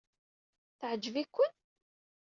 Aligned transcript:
Yeɛjeb-iken? 0.79 1.51